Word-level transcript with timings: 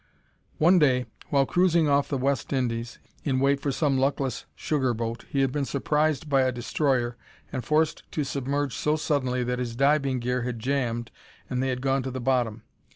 One 0.57 0.79
day, 0.79 1.05
while 1.29 1.45
cruising 1.45 1.87
off 1.87 2.09
the 2.09 2.17
West 2.17 2.51
Indies, 2.51 2.97
in 3.23 3.39
wait 3.39 3.59
for 3.59 3.71
some 3.71 3.99
luckless 3.99 4.47
sugar 4.55 4.95
boat, 4.95 5.25
he 5.29 5.41
had 5.41 5.51
been 5.51 5.63
surprised 5.63 6.27
by 6.27 6.41
a 6.41 6.51
destroyer 6.51 7.17
and 7.51 7.63
forced 7.63 8.01
to 8.13 8.23
submerge 8.23 8.75
so 8.75 8.95
suddenly 8.95 9.43
that 9.43 9.59
his 9.59 9.75
diving 9.75 10.17
gear 10.17 10.41
had 10.41 10.57
jammed 10.57 11.11
and 11.51 11.61
they 11.61 11.69
had 11.69 11.81
gone 11.81 12.01
to 12.01 12.09
the 12.09 12.19
bottom. 12.19 12.63